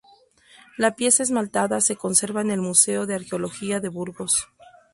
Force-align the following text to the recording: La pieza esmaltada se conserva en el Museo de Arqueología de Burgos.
La 0.79 0.95
pieza 0.95 1.21
esmaltada 1.21 1.79
se 1.79 1.95
conserva 1.95 2.41
en 2.41 2.49
el 2.49 2.59
Museo 2.59 3.05
de 3.05 3.13
Arqueología 3.13 3.79
de 3.79 3.89
Burgos. 3.89 4.49